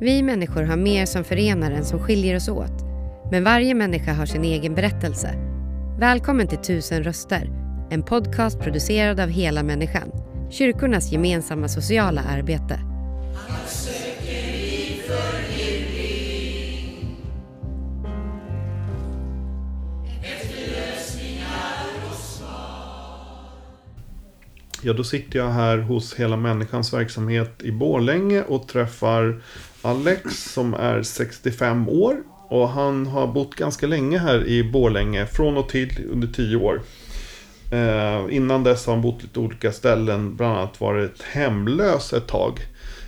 [0.00, 2.84] Vi människor har mer som förenar än som skiljer oss åt.
[3.30, 5.34] Men varje människa har sin egen berättelse.
[5.98, 7.50] Välkommen till Tusen röster,
[7.90, 10.10] en podcast producerad av Hela Människan,
[10.50, 12.80] kyrkornas gemensamma sociala arbete.
[24.82, 29.42] Ja, då sitter jag här hos Hela Människans verksamhet i Borlänge och träffar
[29.86, 32.16] Alex som är 65 år.
[32.48, 36.82] Och han har bott ganska länge här i Borlänge, från och till under 10 år.
[37.72, 42.60] Eh, innan dess har han bott lite olika ställen, bland annat varit hemlös ett tag.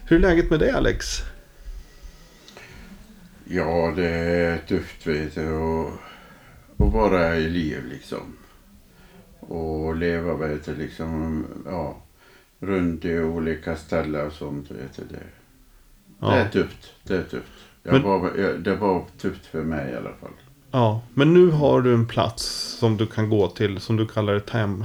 [0.09, 1.06] Hur är läget med dig Alex?
[3.45, 5.52] Ja, det är tufft vet du.
[5.52, 5.92] Och,
[6.77, 8.36] och vara i liv liksom.
[9.41, 11.97] Och leva vet du liksom, ja.
[12.60, 15.02] Runt i olika ställen och sånt vet du.
[15.10, 15.22] Det,
[16.20, 16.30] Ja.
[16.30, 16.92] det är tufft.
[17.04, 17.52] Det är tufft.
[17.82, 20.30] Men- var, det var tufft för mig i alla fall.
[20.70, 22.44] Ja, men nu har du en plats
[22.78, 24.84] som du kan gå till, som du kallar ett hem.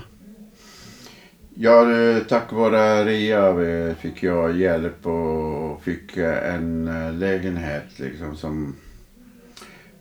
[1.55, 1.85] Ja,
[2.29, 3.51] tack vare RIA
[3.95, 8.75] fick jag hjälp och fick en eh, lägenhet liksom som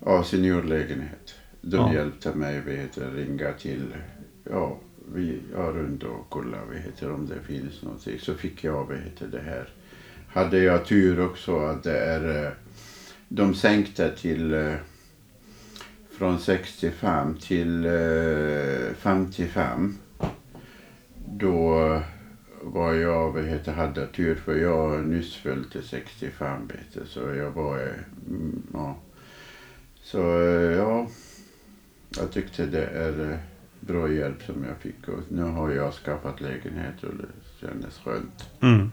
[0.04, 1.34] ja, seniorlägenhet.
[1.60, 1.94] De Ja.
[1.94, 3.94] hjälpte mig du, ringa till,
[4.50, 4.78] ja,
[5.14, 6.56] vi ja, runt och kolla
[7.10, 8.18] om det finns någonting.
[8.18, 9.68] Så fick jag du, det här.
[10.32, 12.52] Hade jag tur också att det är, eh,
[13.28, 14.74] de sänkte till eh,
[16.18, 19.94] från 65 till eh, 55
[21.38, 22.00] då
[22.62, 27.78] var jag, vad heter, hade tur för jag nyss följde 65 vet så jag var,
[27.78, 28.96] eh, mm, ja.
[30.02, 31.06] Så eh, ja,
[32.16, 33.38] jag tyckte det är eh,
[33.80, 38.50] bra hjälp som jag fick och nu har jag skaffat lägenhet och det kändes skönt.
[38.60, 38.90] Mm.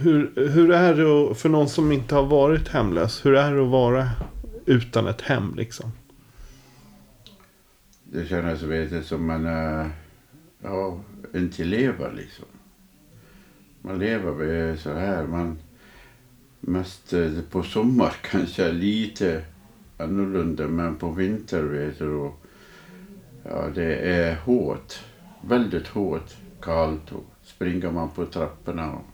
[0.00, 3.62] Hur, hur är det att, för någon som inte har varit hemlös, hur är det
[3.62, 4.10] att vara
[4.66, 5.92] utan ett hem liksom?
[8.04, 9.86] Det känns lite som man, eh,
[10.62, 11.00] ja,
[11.34, 12.44] inte lever liksom.
[13.82, 15.58] Man lever så här, man
[16.60, 19.44] mest eh, på sommar kanske lite
[19.96, 22.30] annorlunda men på vinter vet du
[23.42, 24.94] ja det är hårt,
[25.40, 29.04] väldigt hårt, kallt och springer man på trapporna och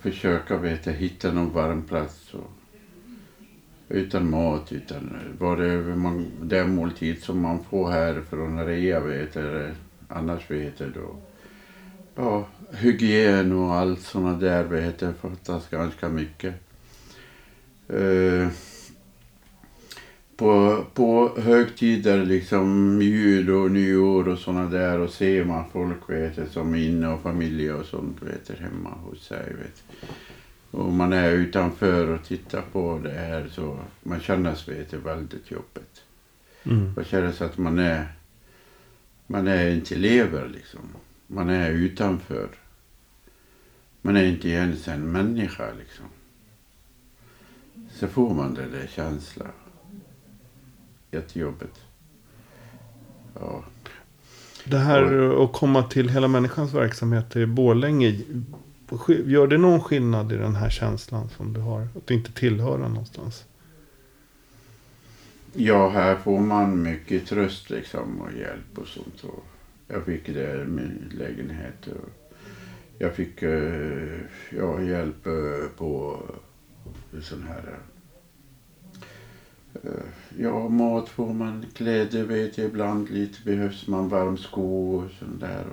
[0.00, 2.50] försöker vet jag, hitta någon varm plats och
[3.88, 9.36] utan mat, utan vad det man, den måltid som man får här från REA vet
[9.36, 9.74] eller
[10.08, 11.16] annars vet jag då.
[12.14, 16.54] Ja, hygien och allt sådana där vet jag, fattas ganska mycket.
[17.90, 18.48] Uh,
[20.42, 26.52] på, på högtider, liksom jul och nyår och sådana där och ser man folk vet
[26.52, 29.54] som är inne och familj och sånt vet du, hemma hos sig.
[29.58, 30.08] Vet.
[30.70, 34.96] Och man är utanför och tittar på det här så man känner sig vet du,
[34.96, 36.02] väldigt jobbigt.
[36.64, 36.92] Mm.
[36.96, 38.06] Man känner sig att man är,
[39.26, 40.88] man är inte lever liksom.
[41.26, 42.48] Man är utanför.
[44.00, 46.06] Man är inte ens en människa liksom.
[47.90, 49.52] Så får man det där känslan.
[51.12, 51.80] Jättejobbigt.
[53.40, 53.64] Ja.
[54.64, 58.20] Det här att komma till hela människans verksamhet i Borlänge.
[59.24, 61.88] Gör det någon skillnad i den här känslan som du har?
[61.96, 63.44] Att inte tillhöra någonstans?
[65.52, 69.24] Ja, här får man mycket tröst liksom och hjälp och sånt.
[69.24, 69.44] Och
[69.88, 71.86] jag fick det i min lägenhet.
[71.86, 72.08] Och
[72.98, 74.20] jag fick eh,
[74.50, 76.22] ja, hjälp eh, på
[77.22, 77.78] sån här
[80.38, 85.40] ja, mat får man, kläder vet jag ibland lite behövs man, varm sko och sånt
[85.40, 85.64] där.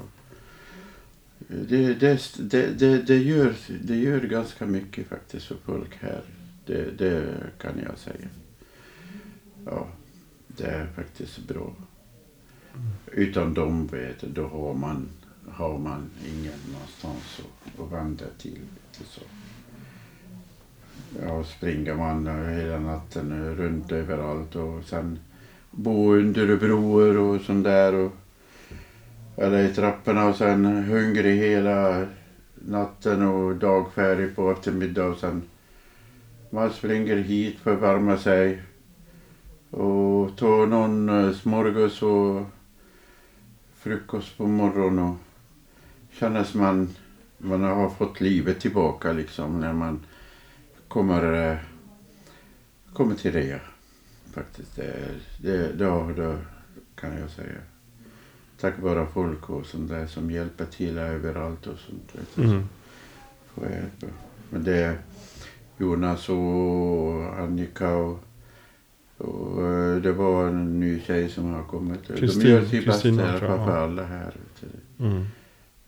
[1.47, 6.21] Det, det, det, det, det, gör, det gör ganska mycket faktiskt för folk här.
[6.65, 8.27] Det, det kan jag säga.
[9.65, 9.87] Ja,
[10.47, 11.73] det är faktiskt bra.
[13.11, 15.07] Utan dem vet då har man,
[15.49, 18.59] har man ingen någonstans att, att vända till.
[18.91, 19.21] Så.
[21.17, 25.19] Ja, springer man hela natten runt överallt och sen
[25.71, 27.93] bo under broar och sånt där.
[27.93, 28.11] Och,
[29.35, 32.07] eller i trapporna och sen hungrig hela
[32.55, 35.41] natten och dagfärdig på eftermiddag och sen
[36.49, 38.61] man springer hit för att värma sig
[39.69, 42.45] och ta någon eh, smörgås och
[43.75, 45.15] frukost på morgonen och
[46.11, 46.89] känner som man,
[47.37, 49.99] man har fått livet tillbaka liksom när man
[50.89, 51.57] kommer, eh,
[52.93, 53.61] kommer till det.
[54.33, 54.75] Faktiskt,
[55.41, 56.35] det, då, då
[56.95, 57.57] kan jag säga.
[58.59, 62.09] Tack vare folk och sånt där som hjälper till överallt och sånt.
[62.13, 62.43] Vet du.
[62.43, 62.63] Mm.
[63.53, 64.07] Får jag hjälpa.
[64.49, 64.97] Men det,
[65.77, 68.19] Jonas och Annika och,
[69.17, 72.07] och eh, det var en ny tjej som har kommit.
[72.07, 74.25] Kristin- De gör sitt bästa i Kristina, alla tror jag, fall för alla här.
[74.25, 75.05] vet du.
[75.05, 75.25] Mm.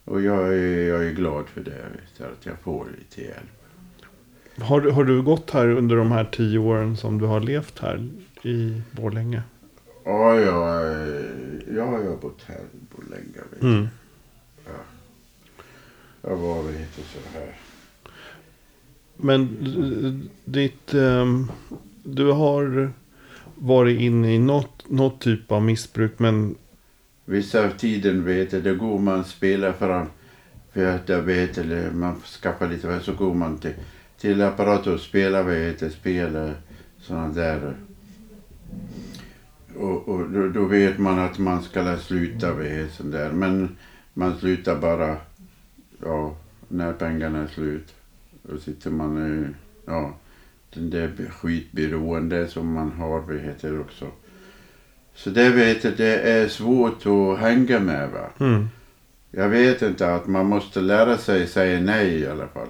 [0.06, 3.61] Och jag är, jag är glad för det, vet du, att jag får lite hjälp.
[4.62, 7.80] Har, du- har du gått här under de här tio åren som du har levt
[7.80, 8.10] här
[8.44, 9.42] i Borlänge?
[10.06, 10.96] Ja, jag,
[11.76, 12.60] jag har bott här
[12.96, 13.38] på länge.
[13.52, 13.68] Vet du.
[13.68, 13.88] Mm.
[16.22, 17.56] Jag var, heter så här.
[19.18, 21.52] Men ditt, ehm,
[22.04, 22.92] du har
[23.56, 26.56] varit inne i något, något typ av missbruk men
[27.26, 30.08] Vissa av tiden vet jag, det går man spela fram.
[30.74, 33.74] För att jag vet, eller man skaffar lite, så går man till,
[34.22, 34.42] till
[34.98, 36.54] spelar, vad heter spela
[37.00, 37.76] sådana där.
[39.76, 43.32] Och, och då, då vet man att man ska sluta, heter sånt där.
[43.32, 43.78] Men
[44.14, 45.18] man slutar bara,
[46.02, 46.36] ja,
[46.68, 47.94] när pengarna är slut.
[48.44, 49.48] Då sitter man, i,
[49.86, 50.14] ja,
[50.74, 54.08] den där skitberoende som man har, vad heter också.
[55.16, 58.30] Så det vet jag, det är svårt att hänga med va.
[58.40, 58.68] mm.
[59.32, 62.68] Jag vet inte att man måste lära sig säga nej i alla fall.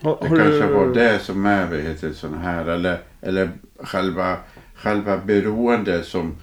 [0.00, 3.50] Har, Det kanske du, var det som är vad heter sån här eller, eller
[3.80, 4.36] själva,
[4.74, 6.36] själva beroende som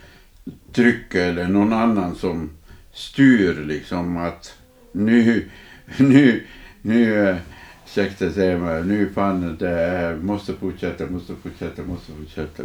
[0.73, 2.49] trycker eller någon annan som
[2.93, 4.55] styr liksom att
[4.91, 5.49] nu,
[5.97, 6.43] nu,
[6.81, 7.35] nu, eh,
[7.91, 12.63] ursäkta säger man, nu fan det är, måste fortsätta, måste fortsätta, måste fortsätta.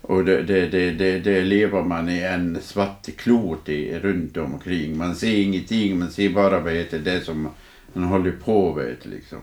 [0.00, 4.98] Och det, det, det, det, det lever man i en svart klot i, runt omkring.
[4.98, 7.48] Man ser ingenting, man ser bara vad heter det som
[7.92, 9.38] man håller på med liksom.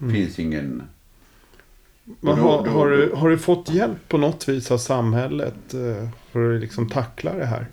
[0.00, 0.14] Mm.
[0.14, 0.82] Finns ingen...
[2.04, 6.08] då- har, då- har, du, har du fått hjälp på något vis av samhället eh,
[6.32, 7.66] för att liksom tackla det här?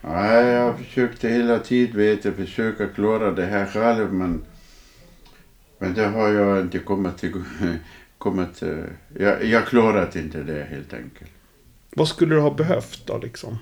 [0.00, 4.44] Nej, jag försökte hela tiden vet jag, försöka klara det här själv men...
[5.78, 7.32] Men det har jag inte kommit till...
[8.18, 8.78] Kommit, eh,
[9.18, 11.30] jag, jag klarat inte det helt enkelt.
[11.90, 13.58] Vad skulle du ha behövt då liksom?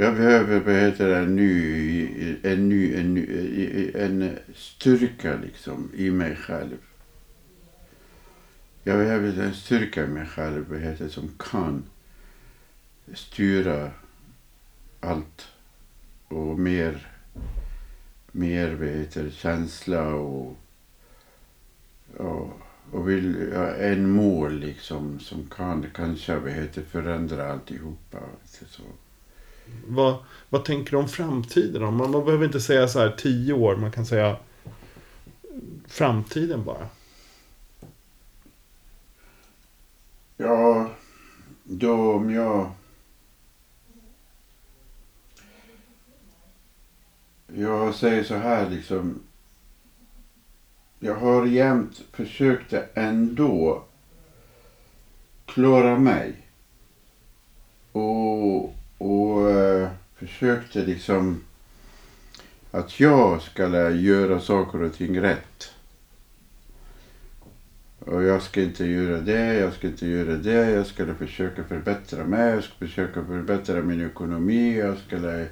[0.00, 6.10] Jag behöver, vad heter det, en ny, en ny, en ny, en styrka liksom i
[6.10, 6.76] mig själv.
[8.82, 11.84] Jag behöver en styrka i mig själv, vad heter som kan
[13.14, 13.90] styra
[15.00, 15.48] allt
[16.28, 17.06] och mer,
[18.32, 20.56] mer, vad heter känsla och,
[22.16, 22.60] och,
[22.90, 28.18] och vill, ja, en mål liksom som kan kanske, vad heter förändra alltihopa.
[28.42, 28.82] vet Så.
[29.86, 30.16] Vad,
[30.48, 31.82] vad tänker du om framtiden?
[31.82, 31.90] då?
[31.90, 34.36] Man, man behöver inte säga så här tio år, man kan säga
[35.86, 36.88] framtiden bara.
[40.36, 40.90] Ja,
[41.64, 42.70] då om jag...
[47.54, 49.22] Jag säger så här liksom.
[50.98, 53.84] Jag har jämt försökt ändå
[55.46, 56.34] klara mig.
[57.92, 61.40] Och, och eh, försökte liksom
[62.70, 65.70] att jag skulle göra saker och ting rätt.
[67.98, 72.24] Och jag ska inte göra det, jag ska inte göra det, jag skulle försöka förbättra
[72.24, 75.46] mig, jag ska försöka förbättra min ekonomi, jag skulle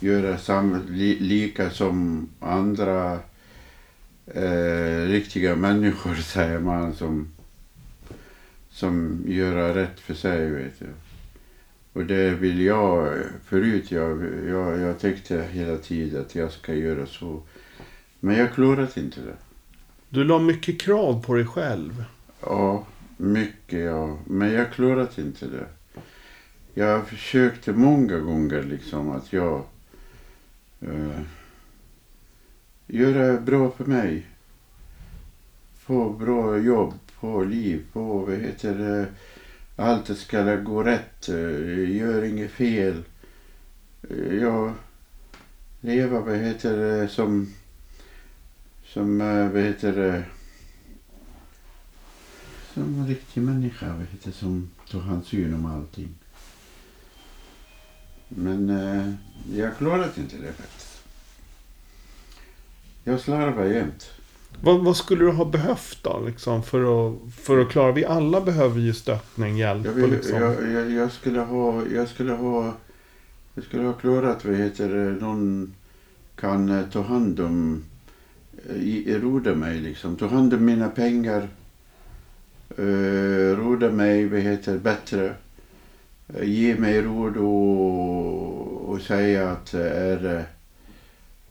[0.00, 3.18] göra sam, li, lika som andra
[4.26, 7.28] eh, riktiga människor säger man som,
[8.70, 10.50] som gör rätt för sig.
[10.50, 10.86] Vet du.
[11.98, 17.06] Och det vill jag, förut jag, jag, jag tänkte hela tiden att jag ska göra
[17.06, 17.42] så.
[18.20, 19.36] Men jag klarat inte det.
[20.08, 22.04] Du la mycket krav på dig själv.
[22.40, 22.86] Ja,
[23.16, 24.18] mycket ja.
[24.26, 25.66] Men jag klarat inte det.
[26.74, 29.64] Jag försökte många gånger liksom att jag
[30.82, 31.20] uh,
[32.86, 34.26] göra bra för mig.
[35.78, 39.06] Få bra jobb, få liv, få vad heter det.
[39.80, 41.28] Allt ska gå rätt.
[41.28, 43.04] Eh, gör inget fel.
[44.10, 44.74] Eh, ja,
[45.80, 47.54] leva vad heter det, som
[48.86, 50.24] som, eh, vad heter det,
[52.74, 56.14] som en riktig människa, vad heter det, som tar hänsyn om allting.
[58.28, 58.68] Men
[59.52, 61.02] jag klarade inte det faktiskt.
[63.04, 64.17] Jag slarvar jämt.
[64.62, 67.92] Vad, vad skulle du ha behövt då liksom för att, för att klara?
[67.92, 70.36] Vi alla behöver ju stöttning, hjälp Jag, och vill, liksom.
[70.36, 72.72] jag, jag, jag skulle ha, jag skulle ha,
[73.54, 75.74] jag skulle ha klarat, vad heter det, någon
[76.36, 77.84] kan eh, ta hand om,
[78.68, 81.48] eh, roda mig liksom, ta hand om mina pengar,
[82.78, 85.34] uh, roda mig, vad heter bättre,
[86.34, 90.44] Eh, ge mig råd och, och säga att eh, är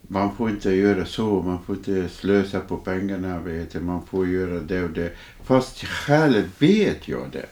[0.07, 3.79] man får inte göra så, man får inte slösa på pengarna, vet du.
[3.79, 5.11] man får göra det och det.
[5.43, 7.45] Fast själv vet jag det.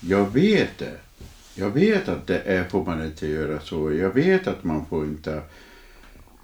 [0.00, 0.96] Jag vet det.
[1.54, 3.92] Jag vet att det är, får man inte göra så.
[3.92, 5.42] Jag vet att man får inte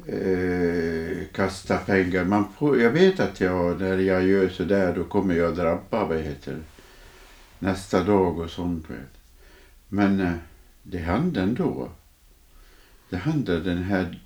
[0.07, 2.25] eh, kasta pengar.
[2.25, 6.05] Man får, jag vet att jag, när jag gör så där då kommer jag drabba
[6.05, 6.59] vad heter,
[7.59, 8.91] nästa dag och sånt.
[8.91, 8.99] Vet.
[9.89, 10.33] Men eh,
[10.83, 11.89] det hände ändå.
[13.13, 14.21] Det hände den här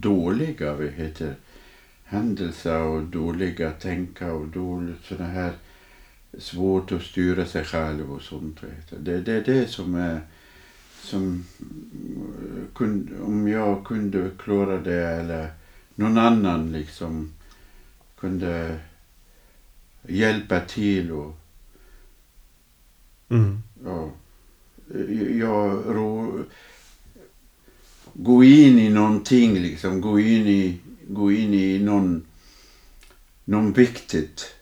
[0.00, 1.34] dåliga vad heter,
[2.04, 5.52] händelser och dåliga tänka och dåligt sådana här
[6.38, 8.62] svårt att styra sig själv och sånt.
[8.62, 10.20] Vet Det, det är det som är
[11.00, 11.44] som
[12.74, 15.50] kunde, om jag kunde klara det eller
[15.94, 17.32] någon annan liksom
[18.16, 18.80] kunde
[20.02, 21.38] hjälpa till och
[23.28, 23.62] Mm.
[23.84, 24.10] ja,
[25.38, 26.44] jag ro,
[28.12, 32.26] gå in i någonting liksom, gå in i, gå in i någon,
[33.44, 34.54] någon viktigt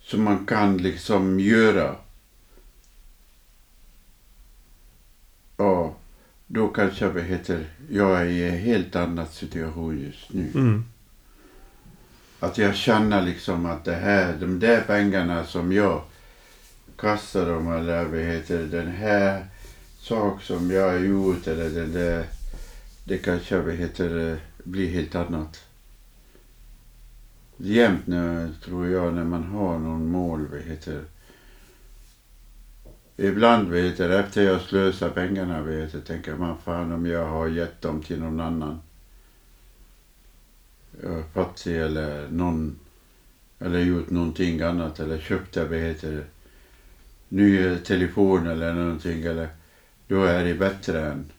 [0.00, 1.96] som man kan liksom göra.
[5.56, 5.94] Ja,
[6.46, 10.50] då kanske jag heter, jag är i en helt annan situation just nu.
[10.54, 10.84] Mm.
[12.40, 16.02] Att jag känner liksom att det här, de där pengarna som jag
[16.96, 19.46] kastar dem eller vad heter den här
[19.98, 22.26] sak som jag har gjort eller det där,
[23.08, 25.64] det kanske vad heter eh, blir helt annat.
[27.56, 31.04] Jämt nu tror jag när man har någon mål, vad heter.
[33.16, 37.48] Ibland vet jag, efter jag slösar pengarna vet jag, tänker man fan om jag har
[37.48, 38.80] gett dem till någon annan.
[41.32, 42.78] Fattig eller någon,
[43.58, 46.24] eller gjort någonting annat eller köpt, vad heter
[47.28, 49.48] ny telefon eller någonting eller
[50.08, 51.32] då är det bättre än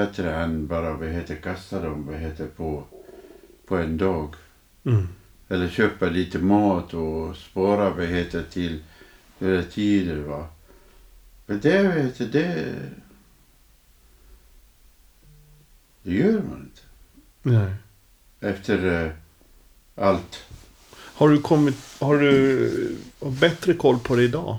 [0.00, 2.84] bättre än bara vad heter kasta dem vad heter på
[3.66, 4.34] på en dag.
[4.84, 5.08] Mm.
[5.48, 8.82] Eller köpa lite mat och spara vad heter till
[9.40, 10.46] över tider va.
[11.46, 12.74] Men det vet du, det
[16.02, 16.82] det gör man inte.
[17.42, 17.72] Nej.
[18.40, 19.12] Efter eh,
[19.94, 20.44] allt.
[20.92, 24.58] Har du kommit, har du bättre koll på det idag?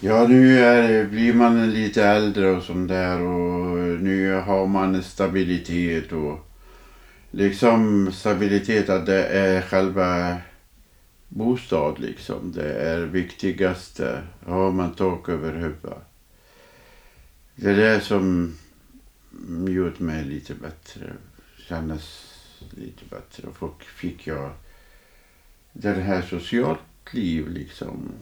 [0.00, 6.12] Ja, nu är, blir man lite äldre och sånt där och nu har man stabilitet
[6.12, 6.38] och
[7.30, 10.36] liksom stabilitet att det är själva
[11.28, 12.52] bostad liksom.
[12.52, 14.22] Det är viktigaste.
[14.46, 15.98] Har man tak över huvudet.
[17.54, 18.54] Det är det som
[19.68, 21.12] gjort mig lite bättre.
[21.68, 22.32] Kändes
[22.70, 23.48] lite bättre.
[23.58, 24.50] Och fick jag
[25.72, 26.80] det här socialt
[27.12, 28.12] liv liksom.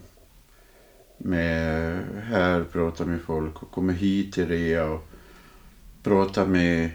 [1.33, 5.09] Med här, prata med folk och komma hit till rea och
[6.03, 6.91] prata med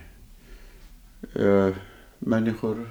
[1.35, 1.69] eh,
[2.19, 2.89] människor.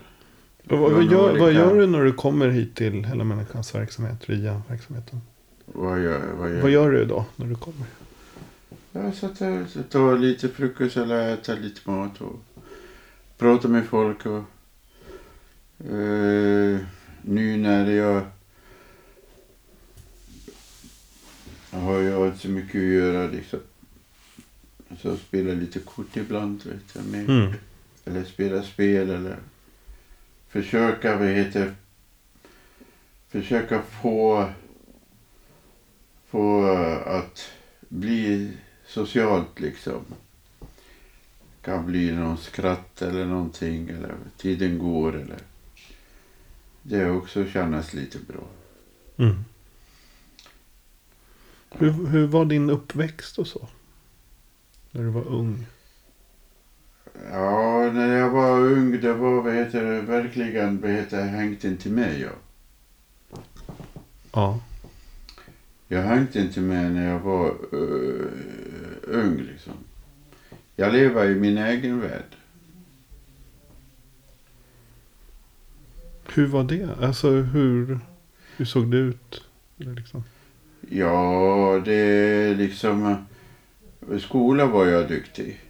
[0.64, 4.28] Vad, vad, Från gör, vad gör du när du kommer hit till Hela Människans verksamhet,
[4.28, 5.20] RIA-verksamheten?
[5.66, 7.86] Vad gör, vad gör, Vad gör du då när du kommer?
[8.92, 9.38] Jag satt
[9.90, 12.40] tar lite frukost eller äter lite mat och
[13.38, 14.42] pratar med folk och
[15.86, 16.78] eh,
[17.22, 18.22] nu när jag
[21.80, 23.60] har jag inte så mycket att göra liksom.
[25.02, 27.30] Så jag spelar lite kort ibland vet jag med.
[27.30, 27.52] Mm.
[28.04, 29.36] Eller spela spel eller
[30.48, 31.74] försöka, vad heter
[33.28, 34.50] försöka få
[36.26, 36.66] få
[37.06, 37.50] att
[37.88, 38.52] bli
[38.86, 40.04] socialt liksom.
[41.62, 45.38] Kan bli någon skratt eller någonting eller tiden går eller
[46.82, 48.46] det också kännas lite bra.
[49.16, 49.44] Mm.
[51.78, 53.68] Hur, hur var din uppväxt och så?
[54.90, 55.66] När du var ung?
[57.30, 61.88] Ja, när jag var ung det var vad heter det, verkligen vad heter hängt inte
[61.88, 62.32] med jag.
[64.32, 64.60] Ja.
[65.88, 68.26] Jag hängde inte med när jag var uh,
[69.02, 69.72] ung liksom.
[70.76, 72.36] Jag lever i min egen värld.
[76.34, 76.88] Hur var det?
[77.00, 77.98] Alltså hur,
[78.56, 79.42] hur såg det ut?
[79.76, 80.24] Liksom?
[80.88, 83.06] Ja, det är liksom...
[83.06, 85.60] Eh, I skolan var jag duktig.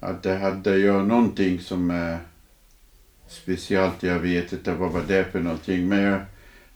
[0.00, 2.18] Att det hade jag någonting som är
[3.28, 4.02] speciellt.
[4.02, 5.88] Jag vet inte vad var det för någonting.
[5.88, 6.20] Men jag,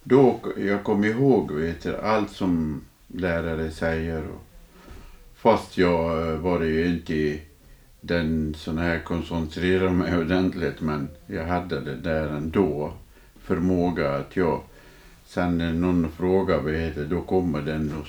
[0.03, 4.23] då, jag kom ihåg vet du, allt som lärare säger.
[4.23, 4.43] Och,
[5.37, 7.39] fast jag eh, var ju inte
[8.01, 10.81] den sån här koncentrerade mig ordentligt.
[10.81, 12.93] Men jag hade det där ändå.
[13.43, 14.61] Förmåga att jag
[15.27, 18.05] sen när någon frågar vad heter då kommer den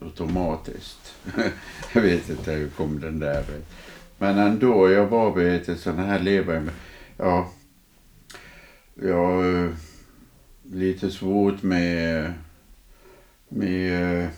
[0.00, 1.14] automatiskt.
[1.94, 3.44] jag vet inte hur kom den där.
[4.18, 6.70] Men ändå, jag var vad heter, sån här lever
[7.16, 7.50] ja,
[8.94, 9.68] jag
[10.62, 12.32] lite svårt med
[13.48, 14.28] med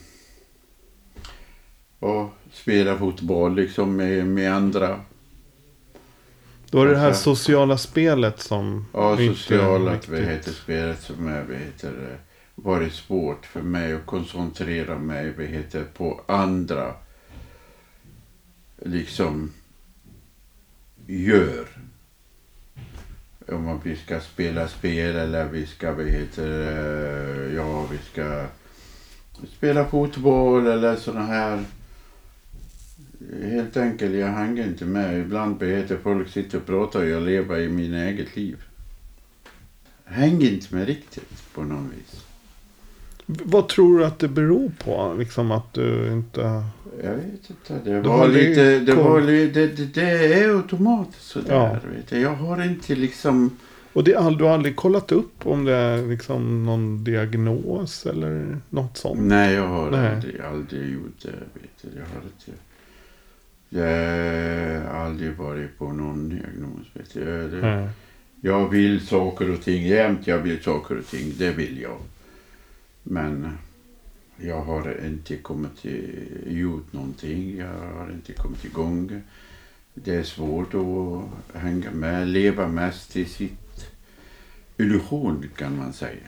[2.00, 5.00] att spela fotboll liksom med, med andra.
[6.70, 8.86] Då är det det här sociala spelet som...
[8.92, 12.18] Ja, sociala heter spelet som är, vad heter
[12.54, 16.94] varit svårt för mig att koncentrera mig vad heter, på andra.
[18.76, 19.52] Liksom
[21.06, 21.66] gör.
[23.48, 26.50] Om vi ska spela spel eller vi ska, vad heter
[27.56, 28.46] ja vi ska
[29.56, 31.64] spela fotboll eller sådana här
[33.42, 35.18] Helt enkelt, jag hänger inte med.
[35.18, 38.56] Ibland behöver folk sitta och prata och jag lever i min eget liv.
[40.04, 42.24] Hänger inte med riktigt på något vis.
[43.26, 45.14] Vad tror du att det beror på?
[45.18, 46.64] Liksom att du inte...
[47.02, 47.90] Jag vet inte.
[47.90, 48.78] Det var lite...
[48.78, 51.54] Det, var lite det, det, är automatiskt sådär.
[51.54, 51.72] Ja.
[51.96, 52.20] Vet jag.
[52.20, 53.56] jag har inte liksom...
[53.92, 58.96] Och det, du har aldrig kollat upp om det är liksom någon diagnos eller något
[58.96, 59.20] sånt?
[59.20, 60.14] Nej, jag har Nej.
[60.14, 61.30] Aldrig, aldrig gjort det.
[61.30, 61.88] Vet du.
[61.98, 62.60] Jag har inte...
[63.72, 66.86] Jag har aldrig varit på någon diagnos.
[66.92, 67.48] Vet du.
[67.48, 67.90] Det,
[68.40, 70.26] jag vill saker och ting jämt.
[70.26, 71.32] Jag vill saker och ting.
[71.38, 71.98] Det vill jag.
[73.02, 73.58] Men
[74.36, 77.56] jag har inte kommit till, gjort någonting.
[77.56, 79.22] Jag har inte kommit igång.
[79.94, 82.28] Det är svårt att hänga med.
[82.28, 83.90] Leva mest i sitt
[84.76, 86.26] illusion kan man säga.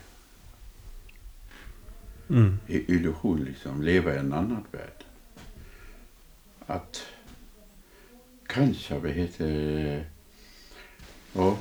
[2.30, 2.58] Mm.
[2.66, 3.82] I illusion liksom.
[3.82, 5.04] Leva i en annan värld.
[6.66, 7.06] Att
[8.52, 10.04] kanske, vad heter
[11.32, 11.56] ja,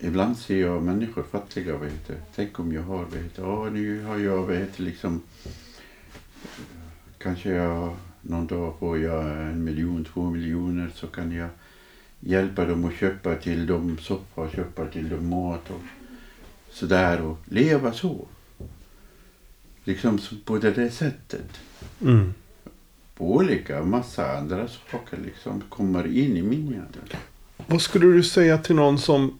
[0.00, 4.02] ibland ser jag människor fattiga, vad heter Tänk om jag har, vad heter ja nu
[4.02, 5.22] har jag, vad heter liksom
[7.18, 11.48] kanske jag någon dag får jag en miljon, två miljoner så kan jag
[12.20, 15.80] hjälpa dem att köpa till dem soffa och köpa till dem mat och
[16.70, 18.26] sådär och leva så.
[19.84, 21.60] Liksom på det där sättet.
[22.00, 22.34] Mm
[23.14, 27.18] på olika massa andra saker liksom kommer in i min hjärna.
[27.66, 29.38] Vad skulle du säga till någon som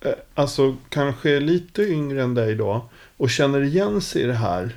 [0.00, 4.34] eh, alltså kanske är lite yngre än dig då och känner igen sig i det
[4.34, 4.76] här,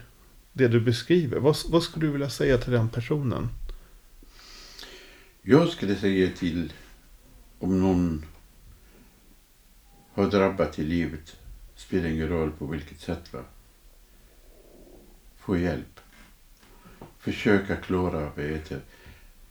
[0.54, 1.40] det du beskriver.
[1.40, 3.50] Vad, vad skulle du vilja säga till den personen?
[5.42, 6.74] Jag skulle säga till
[7.60, 8.26] om någon
[10.14, 11.38] har drabbat i livet,
[11.76, 13.40] spelar ingen roll på vilket sätt va.
[15.38, 16.01] Få hjälp
[17.22, 18.84] försöka klara betet.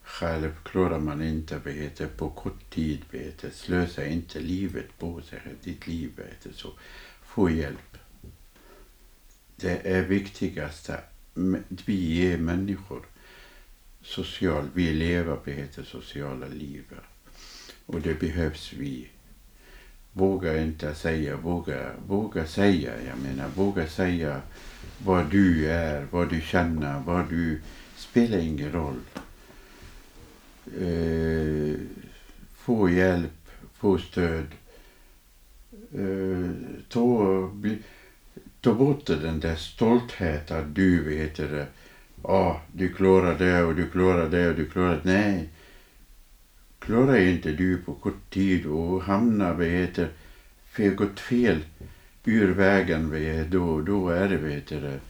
[0.03, 0.51] själv.
[0.63, 3.55] Klarar man inte betet på kort tid betet.
[3.55, 6.57] slösa inte livet på sig, ditt liv betet.
[6.57, 6.73] så
[7.23, 7.97] få hjälp.
[9.57, 11.01] Det är viktigaste.
[11.85, 13.07] Vi är människor.
[14.03, 16.85] Social, vi lever betet sociala liv.
[17.87, 19.09] Och det behövs vi.
[20.12, 24.40] Våga inte säga, våga, våga säga, jag menar våga säga
[25.05, 27.61] vad du är, vad du känner, vad du...
[27.96, 29.01] spelar ingen roll.
[30.81, 31.81] Eh,
[32.55, 34.46] få hjälp, få stöd.
[35.94, 36.51] Eh,
[36.88, 37.51] ta,
[38.61, 41.66] ta bort den där stoltheten att du vet det.
[42.23, 45.12] Ja, du klarar det och du klarar det och du klarar det.
[45.12, 45.49] Nej.
[46.90, 50.09] Klarar inte du på kort tid och hamnar, vad heter,
[50.72, 51.59] fel, gått fel
[52.24, 53.11] ur vägen,
[53.50, 55.00] då, då är det, vet du,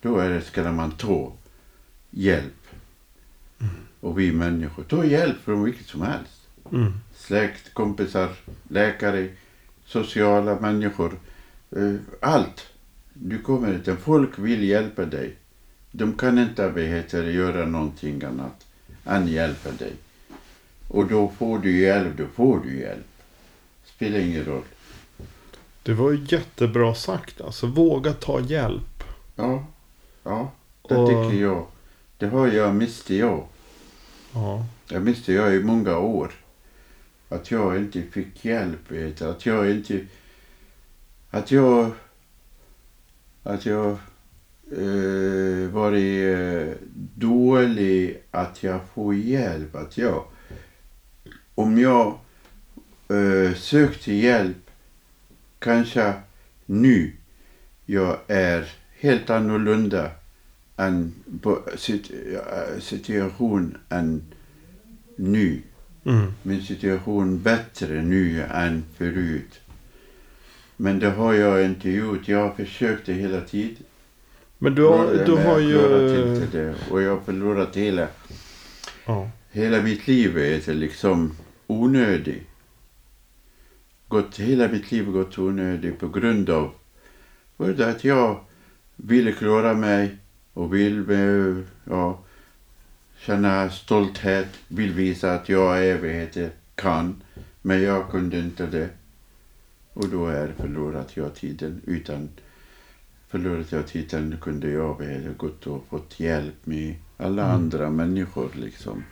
[0.00, 1.32] då är det, ska man ta
[2.10, 2.66] hjälp.
[3.60, 3.74] Mm.
[4.00, 6.48] Och vi människor, ta hjälp från vilket som helst.
[6.72, 6.92] Mm.
[7.14, 8.30] Släkt, kompisar,
[8.68, 9.28] läkare,
[9.84, 11.18] sociala människor.
[11.76, 12.66] Uh, allt.
[13.14, 15.36] Du kommer inte, folk vill hjälpa dig.
[15.90, 18.66] De kan inte heter, göra någonting annat
[19.04, 19.92] än hjälpa dig.
[20.88, 23.06] Och då får du hjälp, då får du hjälp.
[23.84, 24.62] Spelar ingen roll.
[25.82, 27.40] Det var ju jättebra sagt.
[27.40, 29.04] Alltså våga ta hjälp.
[29.34, 29.66] Ja,
[30.22, 30.50] ja
[30.88, 31.08] det och...
[31.08, 31.66] tycker jag.
[32.18, 33.46] Det har jag miste jag.
[34.34, 34.64] Ja.
[34.88, 36.32] Det miste jag i många år.
[37.28, 38.90] Att jag inte fick hjälp.
[38.90, 40.00] Vet Att jag inte...
[41.30, 41.90] Att jag...
[43.42, 43.90] Att jag
[44.72, 46.74] eh, varit eh,
[47.14, 49.74] dålig att jag får hjälp.
[49.74, 50.24] Att jag...
[51.58, 52.18] Om jag
[53.08, 54.70] eh, sökte hjälp
[55.58, 56.12] kanske
[56.66, 57.12] nu
[57.86, 60.10] jag är helt annorlunda
[60.76, 61.62] än på
[62.80, 64.22] situation än
[65.16, 65.62] nu.
[66.04, 66.32] Mm.
[66.42, 69.60] Min situation bättre nu än förut.
[70.76, 72.28] Men det har jag inte gjort.
[72.28, 73.84] Jag har försökt det hela tiden.
[74.58, 76.34] Men du har, du har jag ju...
[76.34, 76.74] inte det.
[76.90, 78.08] Och jag har förlorat hela,
[79.06, 79.30] Ja.
[79.50, 80.38] hela mitt liv.
[80.38, 81.36] Är det liksom
[81.66, 82.46] onödig.
[84.08, 86.70] Gått, hela mitt liv har gått onödig på grund av
[87.56, 88.36] både att jag
[88.96, 90.14] ville klara mig
[90.52, 91.04] och vill
[91.84, 92.16] ja,
[93.18, 97.22] känna stolthet, vill visa att jag är vad heter, kan.
[97.62, 98.90] Men jag kunde inte det.
[99.92, 101.80] Och då är förlorat jag tiden.
[101.84, 102.28] Utan
[103.28, 107.54] förlorat jag tiden kunde jag ha gått och fått hjälp med alla Mm.
[107.54, 109.04] andra människor liksom.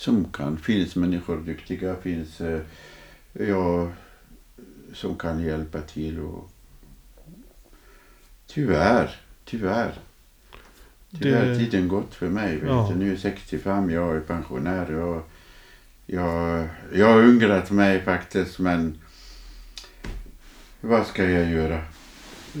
[0.00, 0.56] Som kan.
[0.56, 2.60] Finns människor duktiga, finns eh,
[3.32, 3.88] ja,
[4.94, 6.20] som kan hjälpa till.
[6.20, 6.50] Och...
[8.46, 9.10] Tyvärr,
[9.44, 9.92] tyvärr.
[11.20, 12.56] Tyvärr Det- tiden gått för mig.
[12.56, 12.92] Vet Ja.
[12.96, 14.90] Nu är jag 65, jag är pensionär.
[14.92, 15.22] Jag,
[16.06, 18.98] jag, jag har ungrat mig faktiskt men
[20.80, 21.80] vad ska jag göra?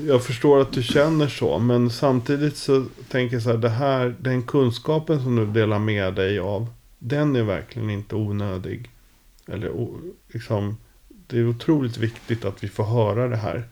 [0.06, 4.14] Jag förstår att du känner så, men samtidigt så tänker jag så här, det här,
[4.20, 6.66] den kunskapen som du delar med dig av,
[7.02, 8.90] den är verkligen inte onödig.
[9.46, 9.72] Eller
[10.28, 10.76] liksom,
[11.08, 13.68] det är otroligt viktigt att vi får höra det här.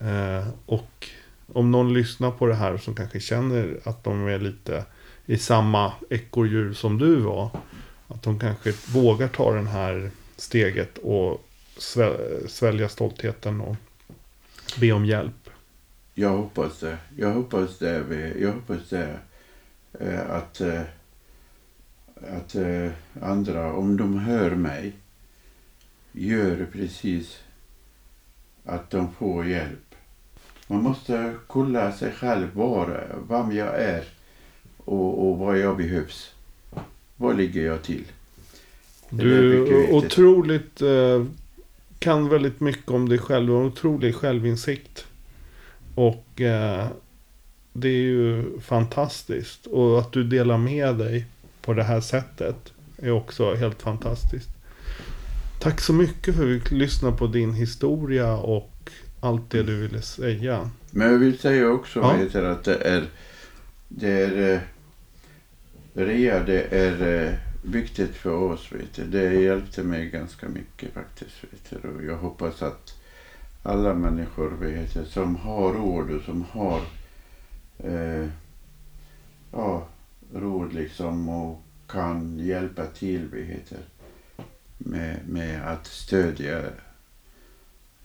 [0.00, 1.08] Eh, och
[1.52, 4.84] om någon lyssnar på det här som kanske känner att de är lite
[5.26, 7.50] i samma ekorrhjul som du var,
[8.08, 11.48] att de kanske vågar ta det här steget och
[12.46, 13.76] svälja stoltheten och
[14.80, 15.50] be om hjälp.
[16.14, 16.98] Jag hoppas det.
[17.16, 18.04] Jag hoppas det.
[18.40, 19.18] Jag hoppas det.
[20.00, 20.82] Eh, att, eh,
[22.20, 22.90] att eh,
[23.22, 24.92] andra, om de hör mig,
[26.12, 27.38] gör precis
[28.64, 29.94] att de får hjälp.
[30.66, 34.04] Man måste kolla sig själv var, vem jag är
[34.76, 36.34] och, och vad jag behövs.
[37.16, 38.04] Var ligger jag till?
[39.10, 41.26] Du är otroligt, eh,
[41.98, 43.52] kan väldigt mycket om dig själv.
[43.52, 45.06] Har en otrolig självinsikt.
[45.94, 46.86] Och eh,
[47.72, 49.66] det är ju fantastiskt.
[49.66, 51.26] Och att du delar med dig
[51.66, 54.48] på det här sättet är också helt fantastiskt.
[55.60, 59.76] Tack så mycket för att vi fick lyssna på din historia och allt det du
[59.80, 60.70] ville säga.
[60.90, 62.16] Men jag vill säga också Ja.
[62.16, 63.04] heter att det är,
[63.88, 64.60] det är eh,
[65.94, 68.72] Rea, det är eh, viktigt för oss.
[68.72, 69.04] Vet du.
[69.04, 71.34] Det hjälpte mig ganska mycket faktiskt.
[71.50, 71.88] Vet du.
[71.88, 72.94] Och jag hoppas att
[73.62, 76.80] alla människor vet du, som har råd och som har
[77.78, 78.28] eh,
[79.52, 79.86] ja,
[80.34, 83.76] råd liksom och kan hjälpa till du,
[84.78, 86.62] med, med att stödja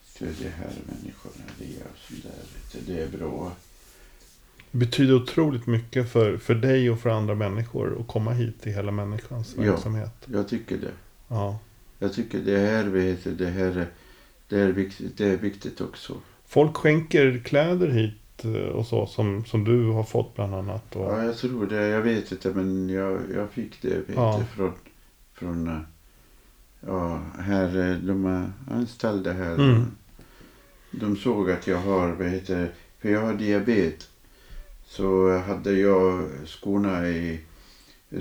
[0.04, 1.46] stödja här människorna.
[1.60, 2.32] Rea och sånt där.
[2.32, 2.94] Vet du.
[2.94, 3.52] Det är bra.
[4.72, 8.72] Det betyder otroligt mycket för, för dig och för andra människor att komma hit till
[8.72, 9.64] hela människans Ja.
[9.72, 10.14] verksamhet.
[10.26, 10.92] Jag tycker det.
[11.28, 11.60] Ja.
[12.00, 13.88] Jag tycker det här, vet det här är-
[14.48, 16.18] det är viktigt, det är viktigt också.
[16.46, 18.14] Folk skänker kläder hit
[18.46, 20.96] och så som, som du har fått bland annat.
[20.96, 21.88] Och, Ja, jag tror det.
[21.88, 24.44] Jag vet inte, men jag, jag fick det vet Ja.
[24.56, 24.74] från,
[25.34, 25.80] från eh,
[26.88, 29.54] ja, här, eh, de anställda här.
[29.54, 29.86] Mm.
[30.92, 34.08] De såg att jag har, vad heter för jag har diabetes.
[34.86, 37.40] Så hade jag skorna i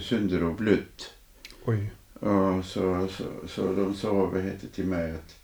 [0.00, 1.10] sönder och blött.
[1.64, 1.90] Oj.
[2.20, 5.39] Ja, så, så, så de sa vad heter till mig att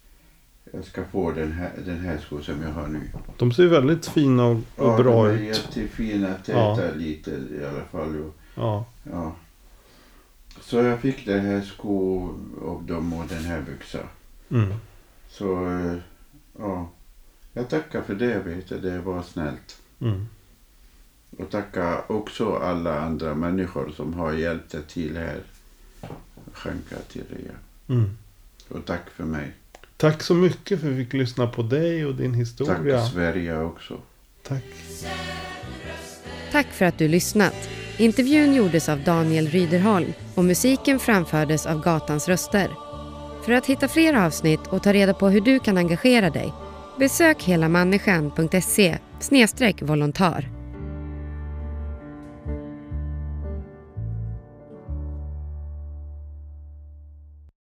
[0.72, 3.00] jag ska få den här, den här skon som jag har nu.
[3.36, 5.46] De ser väldigt fina och, och bra de är ut.
[5.56, 6.94] jättefina, täta Ja.
[6.96, 8.20] lite i alla fall.
[8.20, 8.84] Och, Ja.
[9.02, 9.34] ja.
[10.60, 12.28] Så jag fick den här sko
[12.64, 13.98] av dem och den här byxa.
[14.50, 14.72] Mm.
[15.28, 15.94] Så eh,
[16.58, 16.90] ja,
[17.52, 19.80] jag tackar för det vet du, det var snällt.
[20.00, 20.26] Mm.
[21.38, 25.42] Och tacka också alla andra människor som har hjälpt till här.
[26.52, 27.92] Skänka till det.
[27.94, 28.10] Mm.
[28.68, 29.52] Och tack för mig.
[29.96, 33.00] Tack så mycket för att vi fick lyssna på dig och din historia.
[33.00, 34.00] Tack Sverige också.
[34.42, 34.64] Tack.
[36.52, 37.68] Tack för att du lyssnat.
[37.98, 42.70] Intervjun gjordes av Daniel Ryderholm och musiken framfördes av Gatans röster.
[43.44, 46.52] För att hitta fler avsnitt och ta reda på hur du kan engagera dig
[46.98, 48.98] besök helamänniskan.se
[49.80, 50.55] volontär.